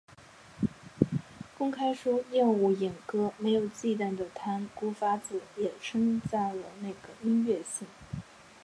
[1.59, 7.87] 公开说厌恶演歌没有忌惮的淡谷法子也称赞了那个音乐性。